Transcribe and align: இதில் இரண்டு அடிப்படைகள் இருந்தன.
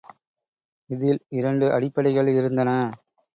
இதில் 0.89 1.19
இரண்டு 1.29 1.67
அடிப்படைகள் 1.73 2.31
இருந்தன. 2.33 2.69